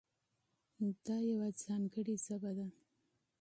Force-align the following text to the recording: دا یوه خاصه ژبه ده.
دا 1.05 1.17
یوه 1.29 1.49
خاصه 1.55 2.03
ژبه 2.25 2.51
ده. 2.57 2.67